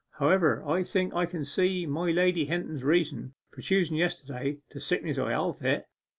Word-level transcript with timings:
However, 0.17 0.63
I 0.65 0.83
think 0.83 1.13
I 1.13 1.27
can 1.27 1.45
see 1.45 1.85
my 1.85 2.09
lady 2.09 2.45
Hinton's 2.45 2.83
reason 2.83 3.35
for 3.51 3.61
chosen 3.61 3.97
yesterday 3.97 4.57
to 4.71 4.79
sickness 4.79 5.19
or 5.19 5.29
health 5.29 5.63
it. 5.63 5.85